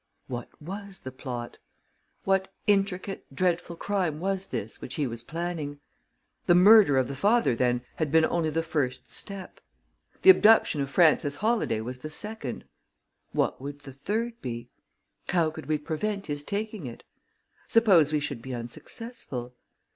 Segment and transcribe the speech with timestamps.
[0.25, 1.59] What was the plot?
[2.23, 5.79] What intricate, dreadful crime was this which he was planning?
[6.47, 9.59] The murder of the father, then, had been only the first step.
[10.23, 12.65] The abduction of Frances Holladay was the second.
[13.31, 14.71] What would the third be?
[15.29, 17.03] How could we prevent his taking it?
[17.67, 19.53] Suppose we should be unsuccessful?